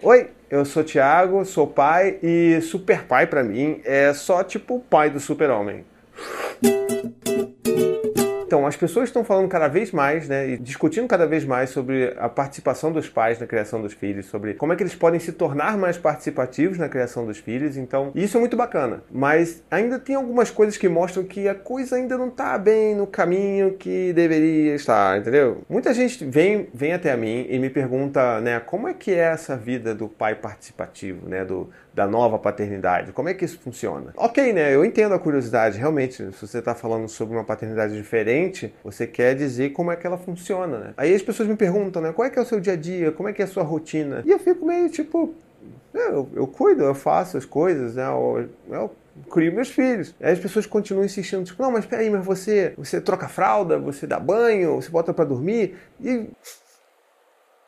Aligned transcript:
Oi, 0.00 0.28
eu 0.48 0.64
sou 0.64 0.84
Thiago, 0.84 1.44
sou 1.44 1.66
pai 1.66 2.20
e 2.22 2.60
super 2.60 3.02
pai 3.02 3.26
para 3.26 3.42
mim 3.42 3.80
é 3.84 4.14
só 4.14 4.44
tipo 4.44 4.76
o 4.76 4.80
pai 4.80 5.10
do 5.10 5.18
super-homem. 5.18 5.84
Então, 8.48 8.66
as 8.66 8.76
pessoas 8.76 9.10
estão 9.10 9.22
falando 9.22 9.46
cada 9.46 9.68
vez 9.68 9.92
mais, 9.92 10.26
né, 10.26 10.48
e 10.48 10.56
discutindo 10.56 11.06
cada 11.06 11.26
vez 11.26 11.44
mais 11.44 11.68
sobre 11.68 12.14
a 12.16 12.30
participação 12.30 12.90
dos 12.90 13.06
pais 13.06 13.38
na 13.38 13.46
criação 13.46 13.82
dos 13.82 13.92
filhos, 13.92 14.24
sobre 14.24 14.54
como 14.54 14.72
é 14.72 14.76
que 14.76 14.82
eles 14.82 14.94
podem 14.94 15.20
se 15.20 15.32
tornar 15.32 15.76
mais 15.76 15.98
participativos 15.98 16.78
na 16.78 16.88
criação 16.88 17.26
dos 17.26 17.36
filhos. 17.36 17.76
Então, 17.76 18.10
isso 18.14 18.38
é 18.38 18.40
muito 18.40 18.56
bacana. 18.56 19.02
Mas 19.12 19.62
ainda 19.70 19.98
tem 19.98 20.16
algumas 20.16 20.50
coisas 20.50 20.78
que 20.78 20.88
mostram 20.88 21.24
que 21.24 21.46
a 21.46 21.54
coisa 21.54 21.96
ainda 21.96 22.16
não 22.16 22.28
está 22.28 22.56
bem 22.56 22.94
no 22.94 23.06
caminho 23.06 23.74
que 23.74 24.14
deveria 24.14 24.74
estar, 24.74 25.18
entendeu? 25.18 25.60
Muita 25.68 25.92
gente 25.92 26.24
vem, 26.24 26.70
vem 26.72 26.94
até 26.94 27.12
a 27.12 27.18
mim 27.18 27.46
e 27.50 27.58
me 27.58 27.68
pergunta, 27.68 28.40
né, 28.40 28.60
como 28.60 28.88
é 28.88 28.94
que 28.94 29.12
é 29.12 29.24
essa 29.24 29.58
vida 29.58 29.94
do 29.94 30.08
pai 30.08 30.34
participativo, 30.34 31.28
né, 31.28 31.44
do, 31.44 31.68
da 31.98 32.06
nova 32.06 32.38
paternidade? 32.38 33.10
Como 33.10 33.28
é 33.28 33.34
que 33.34 33.44
isso 33.44 33.58
funciona? 33.58 34.12
Ok, 34.16 34.52
né, 34.52 34.72
eu 34.72 34.84
entendo 34.84 35.14
a 35.14 35.18
curiosidade, 35.18 35.76
realmente, 35.76 36.14
se 36.32 36.46
você 36.46 36.60
está 36.60 36.72
falando 36.72 37.08
sobre 37.08 37.34
uma 37.36 37.42
paternidade 37.42 37.92
diferente, 37.92 38.72
você 38.84 39.04
quer 39.04 39.34
dizer 39.34 39.70
como 39.70 39.90
é 39.90 39.96
que 39.96 40.06
ela 40.06 40.16
funciona, 40.16 40.78
né? 40.78 40.94
Aí 40.96 41.12
as 41.12 41.22
pessoas 41.22 41.48
me 41.48 41.56
perguntam, 41.56 42.00
né? 42.00 42.12
Qual 42.12 42.24
é 42.24 42.30
que 42.30 42.38
é 42.38 42.42
o 42.42 42.44
seu 42.44 42.60
dia 42.60 42.74
a 42.74 42.76
dia? 42.76 43.10
Como 43.10 43.28
é 43.28 43.32
que 43.32 43.42
é 43.42 43.44
a 43.44 43.48
sua 43.48 43.64
rotina? 43.64 44.22
E 44.24 44.30
eu 44.30 44.38
fico 44.38 44.64
meio 44.64 44.88
tipo, 44.88 45.34
é, 45.92 46.10
eu, 46.10 46.28
eu 46.36 46.46
cuido, 46.46 46.84
eu 46.84 46.94
faço 46.94 47.36
as 47.36 47.44
coisas, 47.44 47.96
né? 47.96 48.06
Eu, 48.06 48.48
eu 48.70 48.92
crio 49.28 49.52
meus 49.52 49.68
filhos. 49.68 50.14
Aí 50.20 50.32
as 50.32 50.38
pessoas 50.38 50.66
continuam 50.66 51.04
insistindo, 51.04 51.42
tipo, 51.42 51.60
não, 51.60 51.72
mas 51.72 51.84
peraí, 51.84 52.08
mas 52.08 52.24
você, 52.24 52.74
você 52.78 53.00
troca 53.00 53.26
fralda, 53.26 53.76
você 53.76 54.06
dá 54.06 54.20
banho, 54.20 54.76
você 54.76 54.88
bota 54.88 55.12
para 55.12 55.24
dormir 55.24 55.74
e 56.00 56.28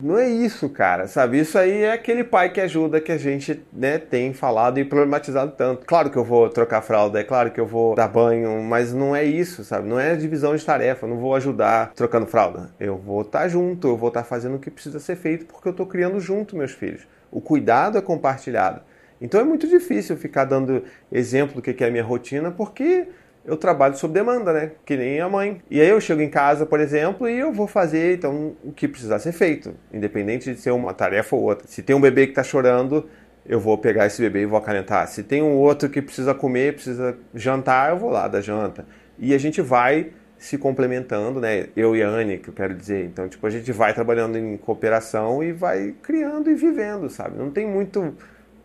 não 0.01 0.17
é 0.17 0.27
isso, 0.27 0.69
cara, 0.69 1.07
sabe? 1.07 1.39
Isso 1.39 1.57
aí 1.57 1.83
é 1.83 1.91
aquele 1.91 2.23
pai 2.23 2.51
que 2.51 2.59
ajuda 2.59 2.99
que 2.99 3.11
a 3.11 3.17
gente 3.17 3.61
né, 3.71 3.97
tem 3.97 4.33
falado 4.33 4.79
e 4.79 4.85
problematizado 4.85 5.51
tanto. 5.51 5.85
Claro 5.85 6.09
que 6.09 6.17
eu 6.17 6.23
vou 6.23 6.49
trocar 6.49 6.81
fralda, 6.81 7.19
é 7.19 7.23
claro 7.23 7.51
que 7.51 7.59
eu 7.59 7.65
vou 7.65 7.95
dar 7.95 8.07
banho, 8.07 8.61
mas 8.63 8.93
não 8.93 9.15
é 9.15 9.23
isso, 9.23 9.63
sabe? 9.63 9.87
Não 9.87 9.99
é 9.99 10.15
divisão 10.15 10.55
de 10.55 10.65
tarefa, 10.65 11.05
eu 11.05 11.09
não 11.09 11.17
vou 11.17 11.35
ajudar 11.35 11.93
trocando 11.93 12.25
fralda. 12.25 12.69
Eu 12.79 12.97
vou 12.97 13.21
estar 13.21 13.41
tá 13.41 13.47
junto, 13.47 13.87
eu 13.87 13.97
vou 13.97 14.09
estar 14.09 14.21
tá 14.21 14.27
fazendo 14.27 14.55
o 14.55 14.59
que 14.59 14.71
precisa 14.71 14.99
ser 14.99 15.15
feito 15.15 15.45
porque 15.45 15.67
eu 15.67 15.71
estou 15.71 15.85
criando 15.85 16.19
junto 16.19 16.55
meus 16.55 16.71
filhos. 16.71 17.07
O 17.31 17.39
cuidado 17.39 17.97
é 17.97 18.01
compartilhado. 18.01 18.81
Então 19.21 19.39
é 19.39 19.43
muito 19.43 19.67
difícil 19.67 20.17
ficar 20.17 20.45
dando 20.45 20.83
exemplo 21.11 21.55
do 21.55 21.61
que 21.61 21.83
é 21.83 21.87
a 21.87 21.91
minha 21.91 22.03
rotina, 22.03 22.49
porque 22.49 23.07
eu 23.43 23.57
trabalho 23.57 23.95
sob 23.95 24.13
demanda, 24.13 24.53
né? 24.53 24.71
Que 24.85 24.95
nem 24.95 25.19
a 25.19 25.27
mãe. 25.27 25.61
E 25.69 25.81
aí 25.81 25.89
eu 25.89 25.99
chego 25.99 26.21
em 26.21 26.29
casa, 26.29 26.65
por 26.65 26.79
exemplo, 26.79 27.27
e 27.27 27.39
eu 27.39 27.51
vou 27.51 27.67
fazer 27.67 28.17
então 28.17 28.55
o 28.63 28.71
que 28.71 28.87
precisar 28.87 29.19
ser 29.19 29.31
feito, 29.31 29.73
independente 29.91 30.53
de 30.53 30.59
ser 30.59 30.71
uma 30.71 30.93
tarefa 30.93 31.35
ou 31.35 31.43
outra. 31.43 31.67
Se 31.67 31.81
tem 31.81 31.95
um 31.95 32.01
bebê 32.01 32.25
que 32.25 32.31
está 32.31 32.43
chorando, 32.43 33.09
eu 33.45 33.59
vou 33.59 33.77
pegar 33.77 34.05
esse 34.05 34.21
bebê 34.21 34.43
e 34.43 34.45
vou 34.45 34.57
acalentar. 34.57 35.07
Se 35.07 35.23
tem 35.23 35.41
um 35.41 35.55
outro 35.55 35.89
que 35.89 36.01
precisa 36.01 36.33
comer, 36.33 36.73
precisa 36.73 37.17
jantar, 37.33 37.91
eu 37.91 37.97
vou 37.97 38.09
lá 38.11 38.27
dar 38.27 38.41
janta. 38.41 38.85
E 39.17 39.33
a 39.33 39.37
gente 39.37 39.61
vai 39.61 40.11
se 40.37 40.57
complementando, 40.57 41.39
né? 41.39 41.67
Eu 41.75 41.95
e 41.95 42.01
a 42.01 42.09
Anne, 42.09 42.39
que 42.39 42.49
eu 42.49 42.53
quero 42.53 42.73
dizer. 42.73 43.05
Então, 43.05 43.27
tipo, 43.29 43.45
a 43.45 43.49
gente 43.49 43.71
vai 43.71 43.93
trabalhando 43.93 44.37
em 44.37 44.57
cooperação 44.57 45.43
e 45.43 45.51
vai 45.51 45.93
criando 46.01 46.49
e 46.49 46.55
vivendo, 46.55 47.09
sabe? 47.09 47.37
Não 47.37 47.51
tem 47.51 47.67
muito 47.67 48.15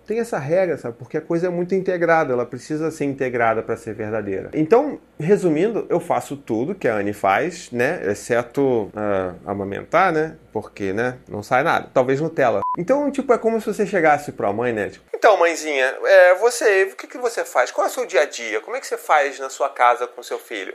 tem 0.07 0.21
essa 0.21 0.39
regra, 0.39 0.79
sabe? 0.79 0.97
Porque 0.97 1.17
a 1.17 1.21
coisa 1.21 1.49
é 1.49 1.51
muito 1.51 1.75
integrada, 1.75 2.33
ela 2.33 2.47
precisa 2.47 2.91
ser 2.91 3.05
integrada 3.05 3.63
para 3.63 3.77
ser 3.77 3.95
verdadeira. 3.95 4.51
Então, 4.55 5.01
resumindo, 5.19 5.87
eu 5.91 5.99
faço 5.99 6.37
tudo 6.37 6.75
que 6.75 6.87
a 6.87 6.95
Anne 6.95 7.13
faz, 7.13 7.71
né? 7.73 8.01
Exceto 8.07 8.85
uh, 8.85 9.37
amamentar, 9.45 10.13
né? 10.13 10.37
Porque, 10.53 10.93
né? 10.93 11.19
Não 11.29 11.43
sai 11.43 11.63
nada. 11.63 11.91
Talvez 11.93 12.21
Nutella. 12.21 12.61
Então, 12.79 13.11
tipo, 13.11 13.33
é 13.33 13.39
como 13.39 13.61
se 13.61 13.67
você 13.67 13.87
chegasse 13.87 14.33
para 14.33 14.49
a 14.49 14.53
mãe, 14.53 14.73
né? 14.73 14.91
Tipo, 14.91 15.05
então, 15.15 15.37
mãezinha, 15.39 15.97
é, 16.05 16.35
você, 16.37 16.85
o 16.93 16.97
que, 16.97 17.07
que 17.07 17.19
você 17.19 17.45
faz? 17.45 17.71
Qual 17.71 17.87
é 17.87 17.91
o 17.91 17.93
seu 17.93 18.07
dia 18.07 18.21
a 18.21 18.27
dia? 18.27 18.61
Como 18.61 18.77
é 18.77 18.81
que 18.81 18.87
você 18.87 18.97
faz 18.97 19.39
na 19.41 19.51
sua 19.51 19.69
casa 19.69 20.07
com 20.07 20.23
seu 20.23 20.39
filho? 20.39 20.75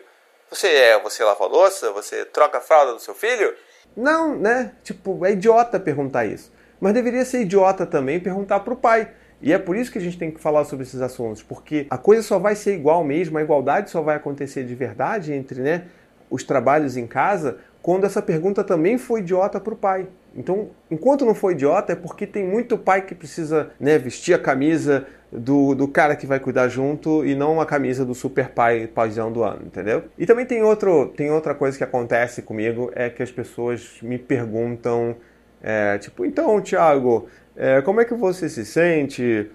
Você 0.49 0.67
é, 0.67 0.99
você 0.99 1.23
lava 1.23 1.45
a 1.45 1.47
louça? 1.47 1.91
Você 1.93 2.25
troca 2.25 2.57
a 2.57 2.61
fralda 2.61 2.93
do 2.93 2.99
seu 2.99 3.15
filho? 3.15 3.55
Não, 3.95 4.35
né? 4.35 4.73
Tipo, 4.83 5.25
é 5.25 5.31
idiota 5.31 5.79
perguntar 5.79 6.25
isso. 6.25 6.51
Mas 6.81 6.93
deveria 6.93 7.23
ser 7.23 7.41
idiota 7.41 7.85
também 7.85 8.19
perguntar 8.19 8.59
para 8.61 8.73
o 8.73 8.77
pai. 8.77 9.09
E 9.41 9.51
é 9.51 9.57
por 9.57 9.75
isso 9.75 9.91
que 9.91 9.97
a 9.97 10.01
gente 10.01 10.17
tem 10.17 10.29
que 10.29 10.39
falar 10.39 10.63
sobre 10.65 10.83
esses 10.83 11.01
assuntos, 11.01 11.41
porque 11.41 11.87
a 11.89 11.97
coisa 11.97 12.21
só 12.21 12.37
vai 12.37 12.55
ser 12.55 12.75
igual 12.75 13.03
mesmo, 13.03 13.37
a 13.37 13.41
igualdade 13.41 13.89
só 13.89 14.01
vai 14.01 14.15
acontecer 14.15 14.63
de 14.63 14.75
verdade 14.75 15.33
entre 15.33 15.61
né, 15.61 15.85
os 16.29 16.43
trabalhos 16.43 16.95
em 16.95 17.07
casa 17.07 17.57
quando 17.81 18.05
essa 18.05 18.21
pergunta 18.21 18.63
também 18.63 18.97
foi 18.97 19.21
idiota 19.21 19.59
para 19.59 19.73
o 19.73 19.77
pai. 19.77 20.07
Então, 20.35 20.69
enquanto 20.89 21.25
não 21.25 21.35
foi 21.35 21.53
idiota, 21.53 21.93
é 21.93 21.95
porque 21.95 22.25
tem 22.25 22.45
muito 22.45 22.77
pai 22.77 23.01
que 23.01 23.13
precisa 23.13 23.71
né, 23.79 23.97
vestir 23.97 24.33
a 24.33 24.39
camisa 24.39 25.05
do, 25.31 25.73
do 25.73 25.87
cara 25.87 26.15
que 26.15 26.25
vai 26.25 26.39
cuidar 26.39 26.67
junto 26.67 27.25
e 27.25 27.35
não 27.35 27.59
a 27.59 27.65
camisa 27.65 28.05
do 28.05 28.13
super 28.13 28.49
pai 28.49 28.87
paizão 28.87 29.31
do 29.31 29.43
ano, 29.43 29.63
entendeu? 29.65 30.03
E 30.17 30.25
também 30.25 30.45
tem, 30.45 30.61
outro, 30.63 31.07
tem 31.17 31.31
outra 31.31 31.55
coisa 31.55 31.77
que 31.77 31.83
acontece 31.83 32.41
comigo, 32.41 32.91
é 32.95 33.09
que 33.09 33.23
as 33.23 33.31
pessoas 33.31 33.97
me 34.01 34.17
perguntam, 34.17 35.15
é, 35.63 35.97
tipo, 35.97 36.25
então, 36.25 36.59
Thiago, 36.61 37.27
é, 37.55 37.81
como 37.81 38.01
é 38.01 38.05
que 38.05 38.13
você 38.13 38.49
se 38.49 38.65
sente 38.65 39.49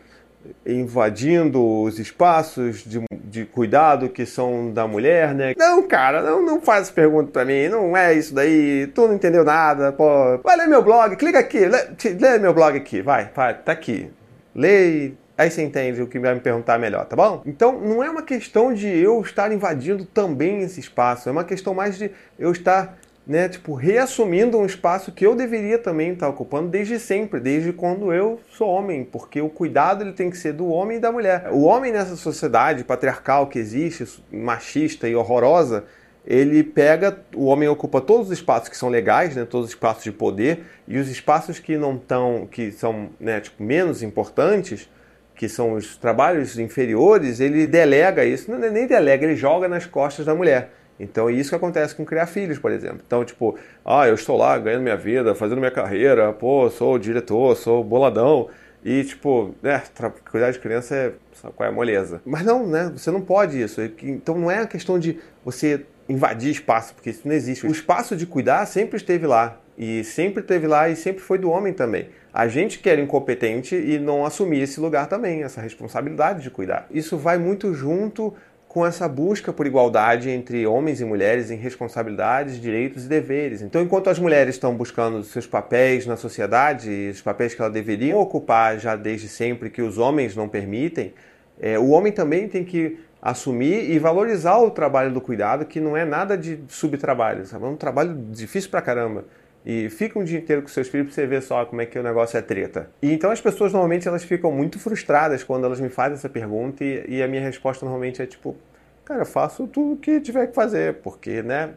invadindo 0.64 1.60
os 1.82 1.98
espaços 1.98 2.84
de, 2.84 3.02
de 3.10 3.44
cuidado 3.44 4.08
que 4.08 4.24
são 4.24 4.70
da 4.72 4.86
mulher, 4.86 5.34
né? 5.34 5.54
Não, 5.56 5.82
cara, 5.82 6.22
não, 6.22 6.40
não 6.44 6.60
faz 6.60 6.90
pergunta 6.90 7.30
pra 7.32 7.44
mim, 7.44 7.68
não 7.68 7.96
é 7.96 8.14
isso 8.14 8.34
daí, 8.34 8.86
tu 8.94 9.08
não 9.08 9.14
entendeu 9.14 9.44
nada, 9.44 9.92
pô. 9.92 10.38
Vai 10.44 10.56
ler 10.56 10.68
meu 10.68 10.82
blog, 10.82 11.16
clica 11.16 11.40
aqui, 11.40 11.66
lê, 11.66 11.88
lê 12.20 12.38
meu 12.38 12.54
blog 12.54 12.76
aqui, 12.76 13.02
vai, 13.02 13.30
vai, 13.34 13.54
tá 13.54 13.72
aqui. 13.72 14.08
Lê 14.54 15.12
Aí 15.38 15.50
você 15.50 15.62
entende 15.62 16.00
o 16.00 16.06
que 16.06 16.18
vai 16.18 16.32
me 16.32 16.40
perguntar 16.40 16.78
melhor, 16.78 17.04
tá 17.04 17.14
bom? 17.14 17.42
Então 17.44 17.78
não 17.78 18.02
é 18.02 18.08
uma 18.08 18.22
questão 18.22 18.72
de 18.72 18.88
eu 18.88 19.20
estar 19.20 19.52
invadindo 19.52 20.06
também 20.06 20.62
esse 20.62 20.80
espaço, 20.80 21.28
é 21.28 21.32
uma 21.32 21.44
questão 21.44 21.74
mais 21.74 21.98
de 21.98 22.10
eu 22.38 22.50
estar 22.52 22.96
né, 23.26 23.48
tipo, 23.48 23.74
reassumindo 23.74 24.56
um 24.56 24.64
espaço 24.64 25.10
que 25.10 25.26
eu 25.26 25.34
deveria 25.34 25.78
também 25.78 26.12
estar 26.12 26.28
ocupando 26.28 26.68
desde 26.68 26.98
sempre, 27.00 27.40
desde 27.40 27.72
quando 27.72 28.12
eu 28.12 28.40
sou 28.50 28.68
homem, 28.68 29.04
porque 29.04 29.40
o 29.40 29.48
cuidado 29.48 30.04
ele 30.04 30.12
tem 30.12 30.30
que 30.30 30.38
ser 30.38 30.52
do 30.52 30.68
homem 30.68 30.98
e 30.98 31.00
da 31.00 31.10
mulher. 31.10 31.48
O 31.50 31.62
homem 31.64 31.92
nessa 31.92 32.14
sociedade 32.14 32.84
patriarcal 32.84 33.48
que 33.48 33.58
existe, 33.58 34.22
machista 34.30 35.08
e 35.08 35.16
horrorosa, 35.16 35.84
ele 36.24 36.62
pega, 36.62 37.18
o 37.34 37.46
homem 37.46 37.68
ocupa 37.68 38.00
todos 38.00 38.28
os 38.28 38.32
espaços 38.32 38.68
que 38.68 38.76
são 38.76 38.88
legais, 38.88 39.34
né, 39.34 39.44
todos 39.44 39.66
os 39.66 39.72
espaços 39.72 40.04
de 40.04 40.12
poder, 40.12 40.64
e 40.86 40.98
os 40.98 41.08
espaços 41.08 41.58
que 41.58 41.76
não 41.76 41.96
estão, 41.96 42.48
que 42.50 42.70
são 42.70 43.10
né, 43.18 43.40
tipo, 43.40 43.60
menos 43.62 44.02
importantes, 44.04 44.88
que 45.34 45.48
são 45.48 45.74
os 45.74 45.96
trabalhos 45.96 46.58
inferiores, 46.58 47.40
ele 47.40 47.66
delega 47.66 48.24
isso, 48.24 48.50
não, 48.50 48.58
nem 48.58 48.86
delega, 48.86 49.24
ele 49.24 49.36
joga 49.36 49.68
nas 49.68 49.84
costas 49.84 50.24
da 50.24 50.34
mulher. 50.34 50.70
Então 50.98 51.28
é 51.28 51.32
isso 51.32 51.50
que 51.50 51.56
acontece 51.56 51.94
com 51.94 52.04
criar 52.04 52.26
filhos, 52.26 52.58
por 52.58 52.72
exemplo. 52.72 53.00
Então, 53.06 53.24
tipo, 53.24 53.58
ah, 53.84 54.08
eu 54.08 54.14
estou 54.14 54.36
lá 54.36 54.58
ganhando 54.58 54.82
minha 54.82 54.96
vida, 54.96 55.34
fazendo 55.34 55.58
minha 55.58 55.70
carreira, 55.70 56.32
pô, 56.32 56.70
sou 56.70 56.98
diretor, 56.98 57.56
sou 57.56 57.84
boladão. 57.84 58.48
E, 58.84 59.02
tipo, 59.02 59.54
né, 59.62 59.82
cuidar 60.30 60.52
de 60.52 60.58
criança 60.58 60.94
é. 60.94 61.12
Qual 61.54 61.66
é 61.66 61.70
a 61.70 61.74
moleza? 61.74 62.22
Mas 62.24 62.44
não, 62.44 62.66
né? 62.66 62.90
Você 62.96 63.10
não 63.10 63.20
pode 63.20 63.60
isso. 63.60 63.80
Então 64.02 64.38
não 64.38 64.50
é 64.50 64.60
a 64.60 64.66
questão 64.66 64.98
de 64.98 65.18
você 65.44 65.84
invadir 66.08 66.50
espaço, 66.50 66.94
porque 66.94 67.10
isso 67.10 67.22
não 67.24 67.34
existe. 67.34 67.66
O 67.66 67.70
espaço 67.70 68.16
de 68.16 68.26
cuidar 68.26 68.64
sempre 68.66 68.96
esteve 68.96 69.26
lá. 69.26 69.58
E 69.76 70.02
sempre 70.04 70.40
esteve 70.40 70.66
lá 70.66 70.88
e 70.88 70.96
sempre 70.96 71.20
foi 71.20 71.36
do 71.36 71.50
homem 71.50 71.72
também. 71.72 72.08
A 72.32 72.48
gente 72.48 72.78
que 72.78 72.88
era 72.88 73.00
incompetente 73.00 73.74
e 73.74 73.98
não 73.98 74.24
assumir 74.24 74.60
esse 74.60 74.80
lugar 74.80 75.06
também, 75.06 75.42
essa 75.42 75.60
responsabilidade 75.60 76.42
de 76.42 76.50
cuidar. 76.50 76.86
Isso 76.90 77.18
vai 77.18 77.38
muito 77.38 77.74
junto 77.74 78.32
com 78.76 78.84
essa 78.84 79.08
busca 79.08 79.54
por 79.54 79.66
igualdade 79.66 80.28
entre 80.28 80.66
homens 80.66 81.00
e 81.00 81.04
mulheres 81.06 81.50
em 81.50 81.56
responsabilidades, 81.56 82.60
direitos 82.60 83.06
e 83.06 83.08
deveres. 83.08 83.62
Então, 83.62 83.80
enquanto 83.80 84.10
as 84.10 84.18
mulheres 84.18 84.56
estão 84.56 84.76
buscando 84.76 85.24
seus 85.24 85.46
papéis 85.46 86.04
na 86.04 86.14
sociedade, 86.14 87.08
os 87.10 87.22
papéis 87.22 87.54
que 87.54 87.62
elas 87.62 87.72
deveriam 87.72 88.20
ocupar 88.20 88.78
já 88.78 88.94
desde 88.94 89.28
sempre, 89.28 89.70
que 89.70 89.80
os 89.80 89.96
homens 89.96 90.36
não 90.36 90.46
permitem, 90.46 91.14
é, 91.58 91.78
o 91.78 91.88
homem 91.88 92.12
também 92.12 92.48
tem 92.48 92.66
que 92.66 93.00
assumir 93.22 93.90
e 93.90 93.98
valorizar 93.98 94.58
o 94.58 94.70
trabalho 94.70 95.10
do 95.10 95.22
cuidado, 95.22 95.64
que 95.64 95.80
não 95.80 95.96
é 95.96 96.04
nada 96.04 96.36
de 96.36 96.60
subtrabalho, 96.68 97.46
sabe? 97.46 97.64
é 97.64 97.68
um 97.68 97.76
trabalho 97.76 98.14
difícil 98.30 98.68
pra 98.68 98.82
caramba. 98.82 99.24
E 99.66 99.90
fica 99.90 100.16
um 100.16 100.22
dia 100.22 100.38
inteiro 100.38 100.62
com 100.62 100.68
seus 100.68 100.86
filhos 100.86 101.08
para 101.08 101.14
você 101.16 101.26
ver 101.26 101.42
só 101.42 101.64
como 101.64 101.82
é 101.82 101.86
que 101.86 101.98
o 101.98 102.02
negócio 102.02 102.38
é 102.38 102.40
treta. 102.40 102.88
E 103.02 103.12
então 103.12 103.32
as 103.32 103.40
pessoas 103.40 103.72
normalmente 103.72 104.06
elas 104.06 104.22
ficam 104.22 104.52
muito 104.52 104.78
frustradas 104.78 105.42
quando 105.42 105.64
elas 105.64 105.80
me 105.80 105.88
fazem 105.88 106.14
essa 106.14 106.28
pergunta 106.28 106.84
e, 106.84 107.04
e 107.08 107.22
a 107.22 107.26
minha 107.26 107.42
resposta 107.42 107.84
normalmente 107.84 108.22
é 108.22 108.26
tipo, 108.26 108.56
cara, 109.04 109.22
eu 109.22 109.26
faço 109.26 109.66
tudo 109.66 109.94
o 109.94 109.96
que 109.96 110.20
tiver 110.20 110.46
que 110.46 110.54
fazer, 110.54 110.94
porque, 111.02 111.42
né, 111.42 111.70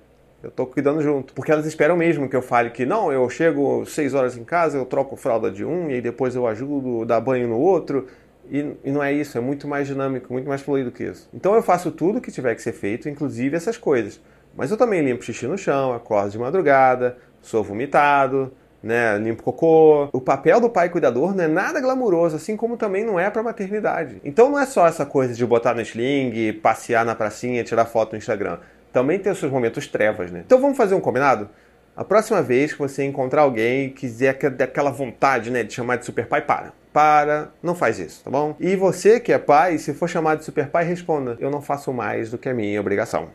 eu 0.44 0.52
tô 0.52 0.68
cuidando 0.68 1.02
junto. 1.02 1.34
Porque 1.34 1.52
elas 1.52 1.66
esperam 1.66 1.98
mesmo 1.98 2.30
que 2.30 2.36
eu 2.36 2.44
fale 2.44 2.70
que 2.70 2.86
não, 2.86 3.12
eu 3.12 3.28
chego 3.28 3.84
seis 3.88 4.14
horas 4.14 4.38
em 4.38 4.44
casa, 4.44 4.78
eu 4.78 4.86
troco 4.86 5.16
fralda 5.16 5.50
de 5.50 5.66
um 5.66 5.90
e 5.90 6.00
depois 6.00 6.36
eu 6.36 6.46
ajudo, 6.46 7.06
dar 7.06 7.20
banho 7.20 7.48
no 7.48 7.58
outro. 7.58 8.06
E, 8.52 8.76
e, 8.84 8.92
não 8.92 9.04
é 9.04 9.12
isso, 9.12 9.38
é 9.38 9.42
muito 9.42 9.68
mais 9.68 9.88
dinâmico, 9.88 10.32
muito 10.32 10.48
mais 10.48 10.62
fluido 10.62 10.92
que 10.92 11.04
isso. 11.04 11.28
Então 11.34 11.56
eu 11.56 11.62
faço 11.62 11.92
tudo 11.92 12.22
que 12.22 12.32
tiver 12.32 12.54
que 12.56 12.62
ser 12.62 12.74
feito, 12.74 13.10
inclusive 13.10 13.56
essas 13.56 13.78
coisas. 13.78 14.22
Mas 14.56 14.72
eu 14.72 14.78
também 14.78 15.04
limpo 15.04 15.24
xixi 15.24 15.46
no 15.46 15.58
chão, 15.58 15.94
acordo 15.94 16.32
de 16.32 16.40
madrugada, 16.40 17.18
sou 17.42 17.64
vomitado, 17.64 18.52
né? 18.82 19.18
Limpa 19.18 19.42
o 19.42 19.44
cocô. 19.46 20.10
O 20.14 20.22
papel 20.22 20.60
do 20.60 20.70
pai 20.70 20.90
cuidador 20.90 21.36
não 21.36 21.44
é 21.44 21.48
nada 21.48 21.80
glamuroso, 21.80 22.36
assim 22.36 22.56
como 22.56 22.78
também 22.78 23.04
não 23.04 23.20
é 23.20 23.30
para 23.30 23.44
maternidade. 23.44 24.22
Então 24.24 24.50
não 24.50 24.60
é 24.60 24.66
só 24.66 24.88
essa 24.88 25.06
coisa 25.06 25.34
de 25.34 25.46
botar 25.46 25.74
no 25.74 25.82
sling, 25.82 26.54
passear 26.62 27.06
na 27.06 27.16
pracinha, 27.16 27.64
tirar 27.64 27.86
foto 27.86 28.14
no 28.14 28.18
Instagram. 28.18 28.58
Também 28.92 29.20
tem 29.20 29.32
os 29.32 29.40
seus 29.40 29.52
momentos 29.52 29.88
trevas, 29.88 30.32
né? 30.32 30.44
Então 30.46 30.60
vamos 30.60 30.78
fazer 30.78 30.96
um 30.96 31.02
combinado? 31.02 31.50
A 31.96 32.04
próxima 32.04 32.42
vez 32.42 32.72
que 32.72 32.80
você 32.80 33.04
encontrar 33.04 33.42
alguém 33.42 33.88
e 33.88 33.90
quiser 33.90 34.30
aquela 34.30 34.90
vontade, 34.90 35.52
né, 35.52 35.64
de 35.64 35.74
chamar 35.74 35.98
de 35.98 36.06
super 36.06 36.28
pai, 36.28 36.42
para. 36.42 36.72
Para, 36.94 37.50
não 37.62 37.76
faz 37.76 38.00
isso, 38.00 38.24
tá 38.24 38.32
bom? 38.32 38.56
E 38.60 38.76
você 38.76 39.20
que 39.20 39.34
é 39.34 39.38
pai, 39.38 39.78
se 39.78 39.94
for 39.94 40.08
chamado 40.08 40.40
de 40.40 40.46
super 40.46 40.70
pai, 40.70 40.86
responda: 40.86 41.38
eu 41.40 41.52
não 41.52 41.62
faço 41.62 41.92
mais 41.92 42.32
do 42.32 42.38
que 42.38 42.50
a 42.50 42.54
minha 42.54 42.80
obrigação. 42.80 43.30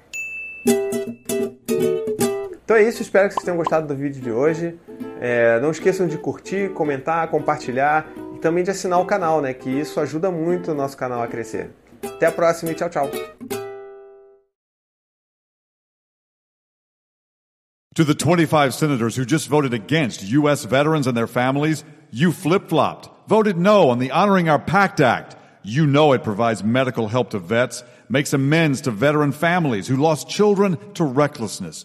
Então 2.65 2.77
é 2.77 2.83
isso, 2.83 3.03
espero 3.03 3.29
que 3.29 3.35
vocês 3.35 3.45
tenham 3.45 3.59
gostado 3.59 3.87
do 3.87 3.95
vídeo 3.95 4.23
de 4.23 4.33
hoje. 4.33 4.79
É, 5.21 5.61
não 5.61 5.71
esqueçam 5.71 6.07
de 6.07 6.17
curtir, 6.17 6.71
comentar, 6.71 7.29
compartilhar 7.29 8.11
e 8.35 8.39
também 8.39 8.65
de 8.65 8.71
assinar 8.71 8.99
o 9.01 9.05
canal, 9.05 9.43
né? 9.43 9.53
Que 9.53 9.69
isso 9.69 10.01
ajuda 10.01 10.31
muito 10.31 10.73
o 10.73 10.75
nosso 10.75 10.97
canal 10.97 11.23
a 11.23 11.27
crescer. 11.27 11.71
Até 12.03 12.27
a 12.27 12.33
próxima 12.33 12.73
e 12.73 12.75
tchau, 12.75 12.89
tchau. 12.89 13.11
To 17.95 18.05
the 18.05 18.15
25 18.15 18.73
senators 18.73 19.15
who 19.15 19.27
just 19.27 19.47
voted 19.47 19.75
against 19.75 20.23
U.S. 20.23 20.65
veterans 20.65 21.07
and 21.07 21.15
their 21.15 21.29
families, 21.29 21.85
you 22.11 22.33
flip 22.33 22.69
flopped, 22.69 23.11
voted 23.29 23.59
no 23.59 23.91
on 23.91 23.99
the 23.99 24.11
Honoring 24.11 24.49
Our 24.49 24.59
Pact 24.59 25.01
Act. 25.01 25.37
You 25.63 25.87
know 25.87 26.15
it 26.15 26.25
provides 26.25 26.65
medical 26.65 27.09
help 27.09 27.31
to 27.31 27.39
vets, 27.39 27.85
makes 28.09 28.33
amends 28.33 28.81
to 28.83 28.91
veteran 28.91 29.33
families 29.33 29.87
who 29.87 29.97
lost 29.97 30.31
children 30.31 30.79
to 30.95 31.05
recklessness. 31.05 31.85